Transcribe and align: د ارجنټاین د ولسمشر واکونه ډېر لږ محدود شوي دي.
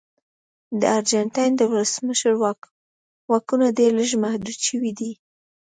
د 0.79 0.81
ارجنټاین 0.97 1.51
د 1.57 1.61
ولسمشر 1.71 2.33
واکونه 3.29 3.67
ډېر 3.77 3.91
لږ 3.99 4.11
محدود 4.23 4.57
شوي 4.67 4.91
دي. 4.99 5.11